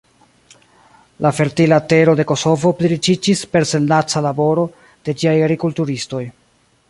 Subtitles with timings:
[1.25, 4.63] La fertila tero de Kosovo pliriĉiĝis per senlaca laboro
[5.09, 6.25] de ĝiaj agrikulturistoj.